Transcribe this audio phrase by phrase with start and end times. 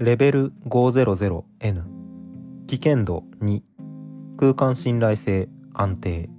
[0.00, 1.82] レベル 500N
[2.68, 3.62] 危険度2
[4.38, 6.30] 空間信頼性安定。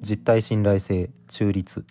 [0.00, 1.84] 実体信頼性中立。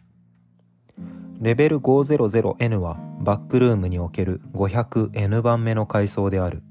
[1.40, 6.64] レベル 500N はバックルームにおける 500N 番目の階層である。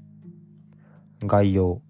[1.23, 1.81] 概要。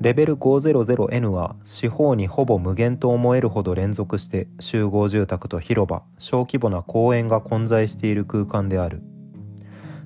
[0.00, 9.02] レベル 500N は四方にほぼ無限と思えるほど連続して集合住宅と広場小規模な公園が混在している空間である。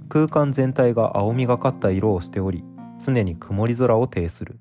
[0.09, 2.65] 空間全体が青みがかった色をしており
[3.05, 4.59] 常に曇り空を呈する。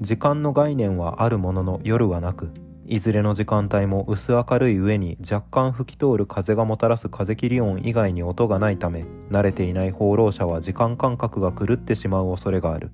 [0.00, 2.52] 時間の概念はあるものの夜はなく
[2.84, 12.90] いずれの時間帯も薄明るい上に若干吹き通る風がもたらす風切り音以外に音がないため慣れていない放浪者は時間感覚が狂ってしまう恐れがある。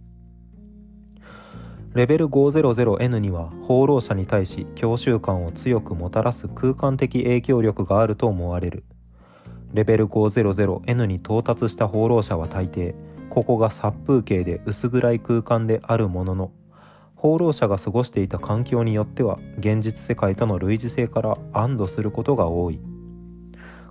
[1.94, 8.84] レベル 500N には放浪者に対し教習感を強くもたらす空間的影響力があると思われる。
[9.72, 12.94] レベル 500N に到達した放浪者は大抵
[13.30, 16.52] ここが殺風景で薄暗い空間であるものの
[17.14, 22.80] 放浪者が過ごしていた環境によっては現実世界との類似性から安堵することが多い。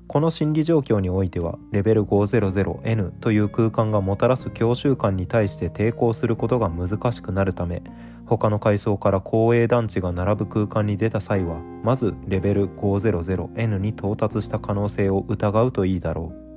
[0.08, 7.84] この心理状況においてはレベル 500N という空間がもたらす教習感に対して抵抗することが難しくなるため
[8.26, 16.48] 他の階層から公営団地が並ぶ空間に出た際はまずレベル 500N に到達した可能性を疑うといいだろう。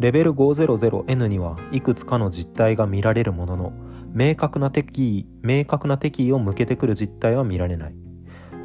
[0.00, 3.72] レベル 500N にはいくつかの実態が見られるものの
[4.12, 8.07] 明確な敵意明確な敵意を向けてくる実態は見られない。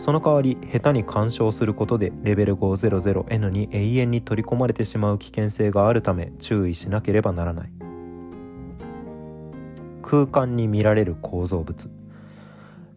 [0.03, 7.71] その代わり下手に干渉することでレベル 500N に永遠に取り込まれてしまう危険性があるため注意しなければならない。
[10.01, 11.89] 空間に見られる構造物。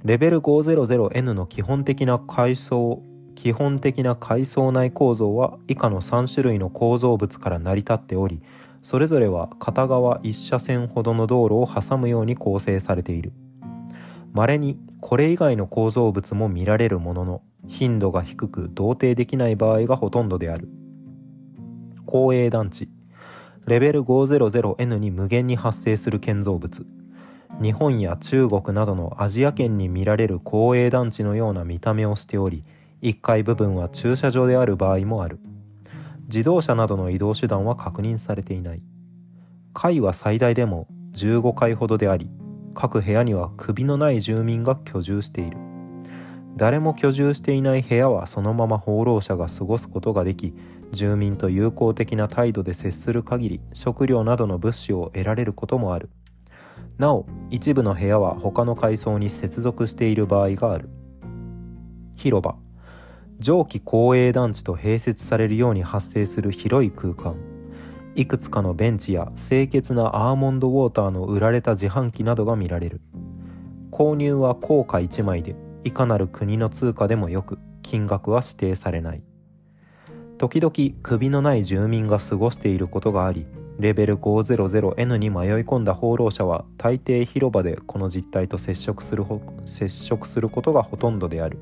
[0.03, 3.05] レベル 500N の基本的な階層
[3.37, 8.43] 基本的な階層内構造は以下の3種類の構造物から成り立っており
[8.83, 13.33] それぞれは片側1車線ほどの道路を挟むように構成されている。
[14.37, 14.79] 稀に
[15.09, 20.69] これ以外の構造物も見られるものの頻度が低く同定できない場合がほとんどである。
[22.07, 22.89] 公営団地。
[23.69, 26.85] レベル 500N に無限に発生する建造物。
[27.63, 32.65] 日本や中国などのアジア圏に見られる公営団地のような見た目をしており
[33.03, 35.39] 1階部分は駐車場である場合もある。
[36.27, 38.83] 自動車などの移動手段は確認されていない。
[39.73, 42.29] 階は最大でも15階ほどであり
[42.77, 45.57] 各部屋には首のない住民が居住している。
[46.57, 50.55] 誰も居住していない部屋はそのまま放浪者が過ごすことができ
[50.93, 56.11] 住民と友好的な態度で接する限り食料などの物資を得られることもある。
[56.99, 60.91] なお一部の部屋は他の階層に接続している場合がある。
[62.15, 62.57] 広場。
[63.39, 67.56] 上記公営団地と併設されるように発生する広い空間。
[68.17, 73.03] いくつかのベンチや清潔なアーモンドウォーターの売られた自販機などが見られる。
[73.93, 75.55] 購入は硬貨1枚で
[75.85, 79.23] いかなる国の通貨でもよく金額は指定されない。
[80.39, 80.73] 時々
[81.03, 83.47] 首のない住民が過ごしていることがあり
[83.79, 89.25] レベル 500N に迷い込んだ放浪者は大抵広場でこの実態と接触する
[89.67, 91.59] 接触することがほとんどである。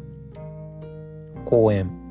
[1.45, 2.04] 公園。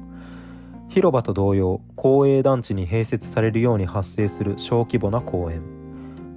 [0.93, 5.63] 広場と同様公営団地に併設されるように発生する小規模な公園。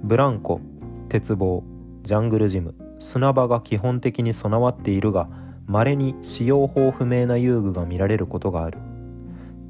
[0.01, 0.61] ブランコ
[1.09, 1.63] 鉄棒
[2.01, 5.29] ジャングルジム砂場が基本的に備わっているが
[5.67, 8.79] 稀に使用法不明な遊具が見られることがある。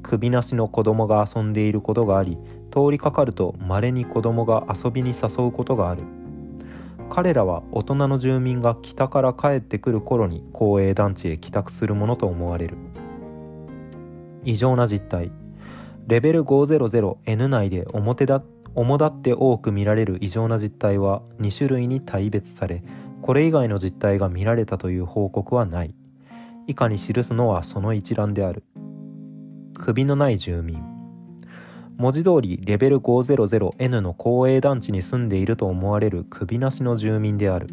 [0.02, 2.38] 首なしの子供が遊んでいることがあり
[2.70, 6.04] 通りかかると稀に子供が遊びに誘うことがある。
[7.10, 12.78] 彼らは大人の住民が北から帰ってくる頃に公営団地へ帰宅するものと思われる。
[14.44, 15.30] 異常な実態。
[16.06, 18.42] レベル 500N 内で表だ
[18.74, 22.82] 主だって多く見られる異常な実態は2種類に大別され
[23.22, 25.94] これ以外の実態が見られたという報告はない。
[26.66, 28.64] 以下に記すのはその一覧である。
[29.74, 30.82] 首のない住民。
[31.96, 37.68] 文字通りレベル 500N の公営団地に住んでいると思われる首なしの住民である。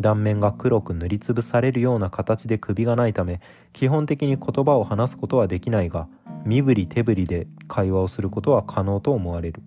[0.00, 3.40] 断面が黒く塗りつぶされるような形で首がないため
[3.72, 6.08] 基本的に言葉を話すことはできないが
[6.44, 9.62] 身振り手振りで会話をすることは可能と思われる。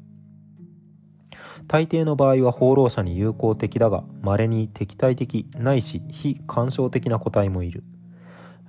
[1.68, 7.84] 大抵の場合は放浪者に友好的だが稀に敵対的ないし非干渉的な個体もいる。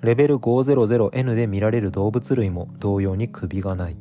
[0.02, 3.96] レベル 500N で見られる動物類も同様に首がない。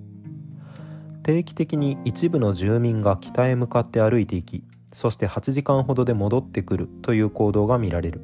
[1.24, 4.64] 定期的に一部の住民が北へ向かって歩いていき
[4.96, 8.22] そして8時間ほどで戻ってくるという行動が見られる。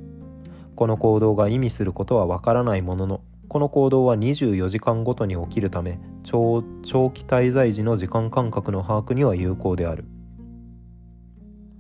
[0.78, 10.06] この行動が意味することはわからないもののこの行動は24時間ごとに起きるため長期滞在時の時間感覚の把握には有効である。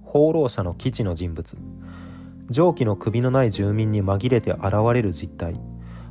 [0.03, 1.57] 放浪者の基地の人物。
[2.49, 5.57] 蒸気の首のない住民に紛れて現れる実態。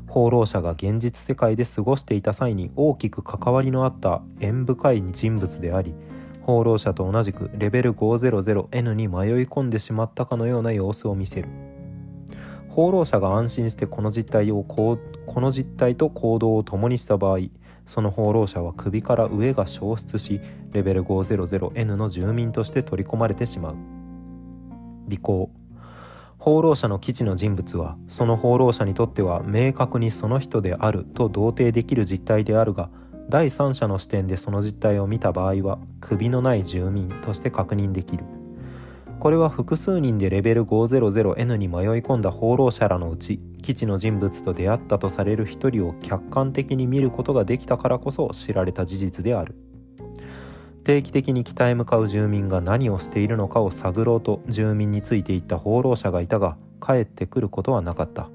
[0.06, 5.94] 放浪者が現実世界で過ごしていた際に大きく関わりのあった縁深い人物であり
[6.50, 11.48] 放浪者と同じくレベル 500N に迷い込んでしまったかのような様子を見せる。
[12.70, 17.38] 放浪者が安心してこの実態をここの実態と行動を共にした場合
[17.86, 20.40] その放浪者は首から上が消失し
[20.72, 23.76] レベル 500N の住民として取り込まれてしまう。
[25.08, 25.50] 尾行。
[26.38, 32.90] 放浪者の基地の人物はその放浪者にとっては明確にその人であると同定できる実態であるが
[33.30, 38.24] 第三者の視点でその実態を見た場合は首のない住民として確認できる。
[39.20, 49.54] これは複数人でレベル 500N に迷い込んだ放浪者らのうち基地の人物と出会ったとされる一人を客観的に見ることができたからこそ知られた事実である。
[50.82, 58.28] 定期的に北へ向かう住民が何をしているのかを探ろうと住民についていった放浪者がいたが帰ってくることはなかった。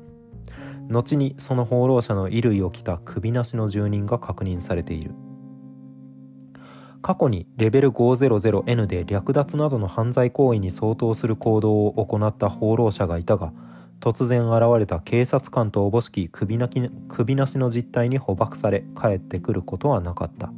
[0.90, 5.12] 後にその放浪者の衣類を着た首なしの住人が確認されている。
[7.02, 13.54] 過去にレベル 500N で略奪などの犯罪行為に相当する行動を行った放浪者がいたが
[14.00, 20.52] 突然現れた警察官とおぼしき首なき首なしの実態に捕獲され帰ってくることはなかった。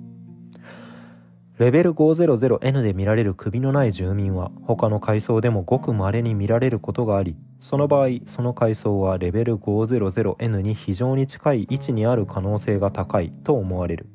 [1.57, 14.07] レベル 500N で見られる首のない住民は他の階層でもごく稀に見られることがありその場合その階層はレベル 500N に非常に近い位置にある可能性が高いと思われる。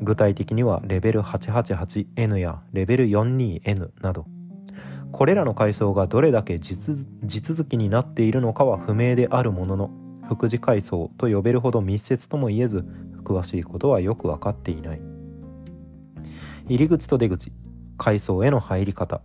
[0.00, 4.26] 具体的にはレベル 888N やレベル 42N など。
[5.12, 9.90] これらの階層がどれだけ地続きになっているのかは不明であるものの
[10.26, 12.78] 副次階層と呼べるほど密接とも言えず
[13.22, 15.11] 詳しいことはよく分かっていない。
[16.72, 17.52] 入り口と出口
[17.98, 19.20] 階層への入り方。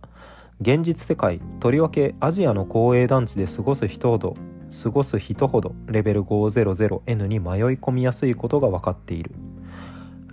[0.60, 4.36] 現実世界とりわけアジアの公営団地で過ごす人ほど
[4.82, 9.30] 過ごす人ほどレベル 500N に迷い込みやすいことが分かっている。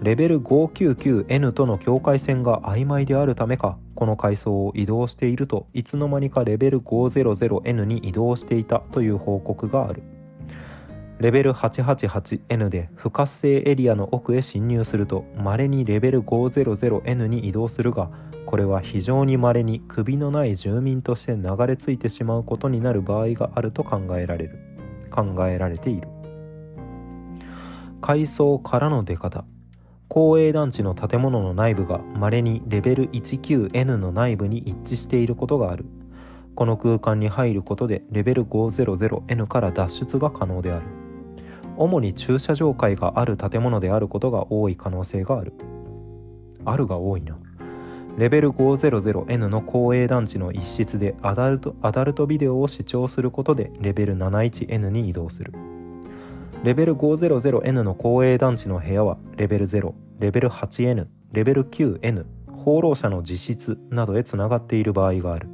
[0.01, 10.03] レベル 599N との境界線が曖昧であるためかこの階層を移動しているといつの間にかレベル 500N に移動していたという報告がある。
[11.19, 18.09] レベル 888N で不活性エリアの奥へ侵入すると稀にレベル 500N に移動するが
[18.45, 24.59] これは非常に稀に首のない住民として流れ着いてしまうことになる場合があると考えられる。
[25.11, 26.07] 考えられている。
[28.01, 29.45] 階層からの出方。
[30.07, 35.85] 公営団地の建物の内部が稀にレベル 19N の内部に一致していることがある。
[36.53, 41.04] この空間に入ることでレベル 500N から脱出が可能である。
[41.77, 45.53] 主に駐車場階がある建物であることが多い可能性がある。
[46.65, 47.37] あるが多いな。
[48.17, 55.53] レベル 500N の公営団地の一室でアダルトアダルトビデオを視聴することでレベル 71N に移動する。
[56.63, 62.25] レベル 500N の公営団地の部屋はレベル0レベル 8N レベル 9N
[62.63, 65.49] 放浪者の自室などへつながっている場合がある。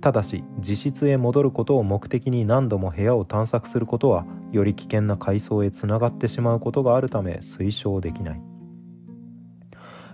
[0.00, 8.42] ただし自室へ戻ることを目的に何度も部屋を探索することはより危険な階層へつながってしまうことがあるため推奨できない。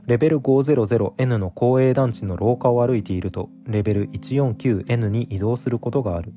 [0.07, 6.33] レベル 500N の公営団地の廊下を歩いているとレベル 149N に移動することがある。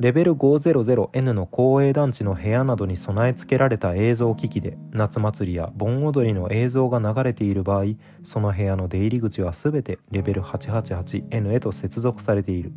[0.00, 7.84] レベル 500N の公営団地の部屋などに備え付けられた映像機器で夏祭りや盆踊りの映像が流れている場合
[8.24, 12.72] その部屋の出入り口は全てレベル 888N へと接続されている。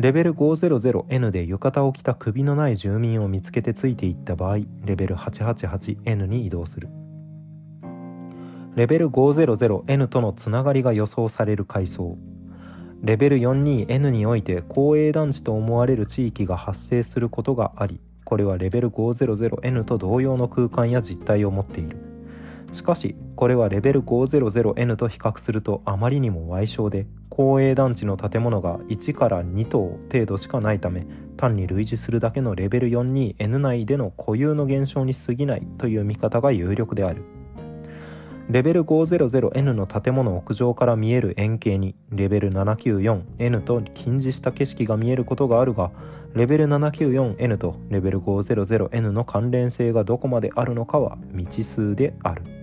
[0.00, 6.88] レベル 500N で浴衣を着た首のない住民を見つけてついていった場合レベル 888N に移動する。
[8.76, 12.16] レベル 500N とのつながりが予想される階層。
[13.02, 22.09] レベル 42N において公営団地と思われる地域が発生することがありこれはレベル 500N と同様の空間や実態を持っている。
[22.72, 37.24] しかしこれはレベル 500N と比較するとあまりにも矮小で公営団地の建物が1から2棟程度しかないため単に類似するだけのレベル 42N 内での固有の現象に過ぎないという見方が有力である。
[38.50, 45.92] レベル 500N の建物屋上から見える円形にレベル 794N と近似した景色が見えることがあるが
[46.34, 52.59] レベル 794N とレベル 500N の関連性がどこまであるのかは未知数である。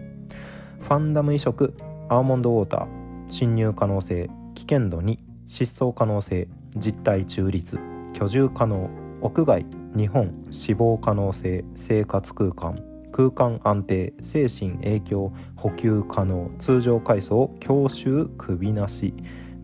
[0.82, 1.74] ファンダム移植
[2.10, 2.88] アーモンドウォーター
[3.30, 7.78] 侵入可能性危険度2失踪可能性実体中立
[8.14, 8.90] 居住可能
[9.22, 9.66] 屋外
[9.96, 12.82] 日本死亡可能性生活空間
[13.12, 19.14] 空間安定精神影響補給可能通常階層教習首なし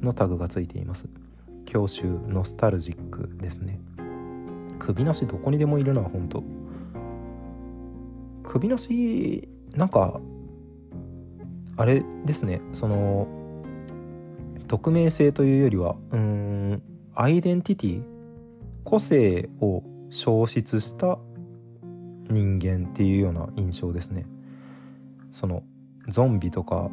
[0.02, 1.06] のタグがついています。
[1.66, 3.80] 教習ノスタルジックですね。
[4.80, 6.44] 首なしどこにでもいるな本当。
[8.44, 10.20] 首なしなんか
[11.78, 12.62] あれですね。
[12.74, 13.28] その
[14.68, 16.82] 匿名性というよりはうん
[17.16, 18.04] アイデンティティ
[18.84, 21.18] 個性を消失した
[22.30, 24.26] 人間っていうような印象ですね。
[25.32, 25.64] その
[26.10, 26.90] ゾンビとか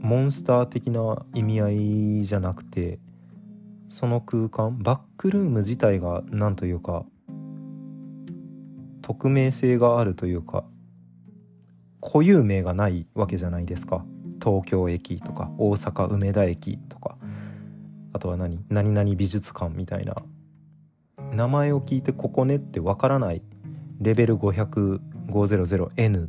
[0.00, 1.70] モンスター的な意味合
[2.20, 2.98] いじゃなくて
[3.88, 7.04] その空間バックルーム自体が何というか
[9.02, 10.64] 匿名性があるというか
[12.06, 14.04] 固有名がないわけじゃないですか。
[14.42, 17.16] 東京駅とか大阪梅田駅とか。
[18.12, 18.64] あとは何？
[18.70, 20.14] 何々美術館みたいな。
[21.32, 23.42] 名前を聞いてここねってわからない
[24.00, 26.28] レベル 500500N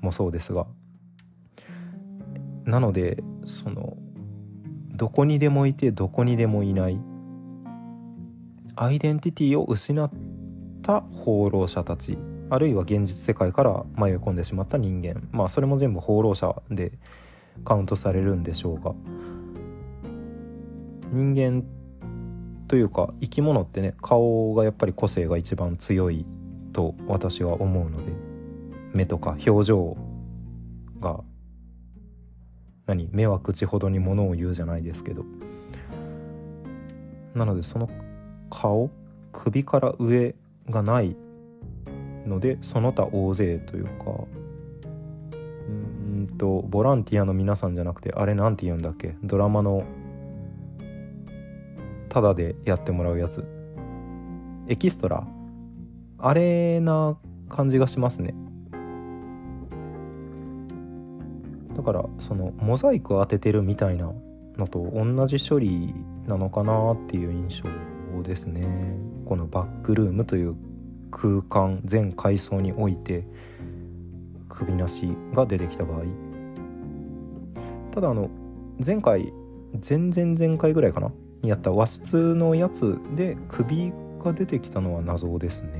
[0.00, 0.66] もそうですが。
[2.64, 3.96] なのでその
[4.90, 6.98] どこにでもいてどこにでもいない。
[8.76, 10.10] アイデンティティを失っ
[10.82, 12.18] た放浪者たち。
[12.50, 15.28] あるいは現実世界から迷い込んでしまった人間。
[15.32, 16.92] まあそれも全部放浪者で
[17.64, 18.94] カウントされるんでしょうが。
[21.12, 21.64] 人間
[22.66, 26.26] というか生き物ってね顔がやっぱり個性が一番強い
[26.72, 28.12] と私は思うので。
[28.94, 29.96] 目とか表情
[31.00, 31.20] が
[32.86, 35.24] 何目は口ほどにものを言うじゃないですけど。
[37.34, 37.90] なのでその
[38.50, 38.90] 顔
[39.32, 40.36] 首から上
[40.70, 41.16] がない
[42.26, 43.90] のでその他大勢というか
[45.68, 49.16] うんとボランティアの皆さんじゃなくてあれなんて言うんだっけ？
[49.22, 49.84] ドラマの
[52.08, 53.44] タダでやってもらうやつ。
[54.68, 55.26] エキストラ？
[56.18, 58.34] あれな感じがしますね。
[61.76, 64.12] だからそのモザイクを当ててるみたいな
[64.56, 65.92] のと同じ処理
[66.26, 68.64] なのかなっていう印象ですね。
[69.26, 70.54] このバックルームという
[71.16, 73.24] 空間全階層において
[74.48, 76.02] 首なしが出てきた場合。
[77.92, 78.28] ただあの
[78.84, 79.32] 前回
[79.88, 81.12] 前々前回ぐらいかな？
[81.40, 85.70] にやった和室のやつで首が出てきたのは謎ですね。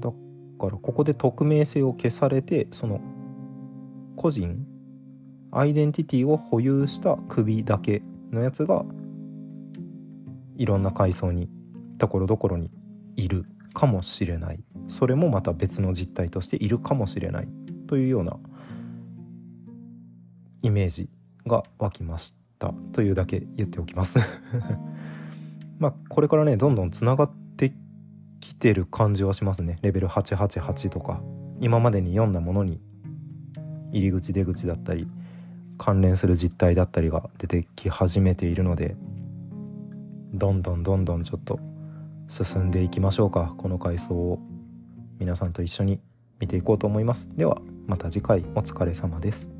[0.00, 3.00] だからここで匿名性を消されてその
[4.16, 4.66] 個人
[5.52, 8.84] アイデンティティを保有した首だけのやつが
[10.56, 11.48] いろんな階層に
[11.98, 12.70] ところどころに
[13.16, 14.60] いるかもしれない。
[14.88, 17.48] それもまた別の実態としているかもしれない。
[17.86, 18.36] というような
[20.62, 21.08] イメージ
[21.46, 22.72] が湧きました。
[22.92, 24.18] というだけ言っておきます。
[25.78, 27.72] まあこれからねどんどんつながって
[28.40, 29.78] きてる感じはしますね。
[29.82, 31.20] レベル888とか。
[31.60, 32.80] 今までに読んだものに
[33.92, 35.08] 入り口出口だったり
[35.78, 38.96] 関連する実態だったりが出てき始めているので
[40.32, 41.58] どんどんどんどんちょっと
[42.28, 43.54] 進んでいきましょうか。
[43.56, 44.38] この階層を。
[45.18, 46.00] 皆さんと一緒に
[46.40, 47.34] 見ていこうと思います。
[47.36, 48.44] ではまた次回。
[48.54, 49.55] お疲れ様です。